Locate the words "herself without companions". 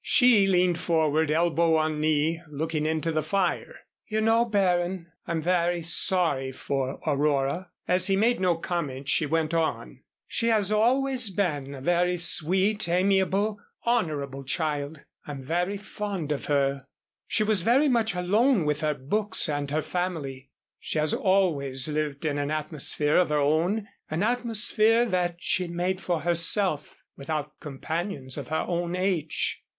26.21-28.35